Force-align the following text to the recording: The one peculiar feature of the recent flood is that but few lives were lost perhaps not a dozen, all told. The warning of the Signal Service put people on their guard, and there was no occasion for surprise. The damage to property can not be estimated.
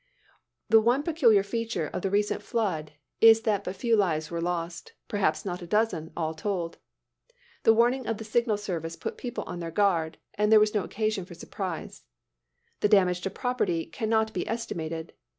The 0.67 0.81
one 0.81 1.03
peculiar 1.03 1.43
feature 1.43 1.85
of 1.93 2.01
the 2.01 2.09
recent 2.09 2.41
flood 2.41 2.93
is 3.19 3.41
that 3.41 3.63
but 3.63 3.75
few 3.75 3.95
lives 3.95 4.31
were 4.31 4.41
lost 4.41 4.93
perhaps 5.07 5.45
not 5.45 5.61
a 5.61 5.67
dozen, 5.67 6.11
all 6.17 6.33
told. 6.33 6.79
The 7.61 7.73
warning 7.75 8.07
of 8.07 8.17
the 8.17 8.23
Signal 8.23 8.57
Service 8.57 8.95
put 8.95 9.15
people 9.15 9.43
on 9.43 9.59
their 9.59 9.69
guard, 9.69 10.17
and 10.33 10.51
there 10.51 10.59
was 10.59 10.73
no 10.73 10.83
occasion 10.83 11.23
for 11.23 11.35
surprise. 11.35 12.01
The 12.79 12.89
damage 12.89 13.21
to 13.21 13.29
property 13.29 13.85
can 13.85 14.09
not 14.09 14.33
be 14.33 14.47
estimated. 14.47 15.13